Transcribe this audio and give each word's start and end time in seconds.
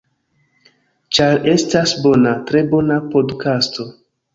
Ĉar 1.19 1.47
estas 1.53 1.95
bona, 2.09 2.35
tre 2.49 2.67
bona 2.77 3.01
podkasto. 3.15 3.93